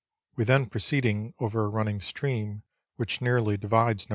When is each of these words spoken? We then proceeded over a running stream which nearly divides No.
We 0.35 0.45
then 0.45 0.65
proceeded 0.65 1.35
over 1.39 1.63
a 1.63 1.69
running 1.69 2.01
stream 2.01 2.63
which 2.95 3.21
nearly 3.21 3.55
divides 3.55 4.09
No. 4.09 4.09